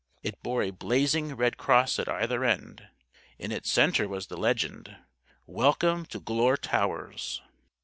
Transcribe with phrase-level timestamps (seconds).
[0.23, 2.87] It bore a blazing red cross at either end.
[3.37, 4.97] In its center was the legend:
[5.47, 7.43] "_WELCOME TO GLURE TOWERS!